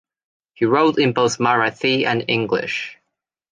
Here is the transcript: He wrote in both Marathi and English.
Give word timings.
He 0.55 0.65
wrote 0.65 0.97
in 0.97 1.13
both 1.13 1.37
Marathi 1.37 2.07
and 2.07 2.25
English. 2.27 2.97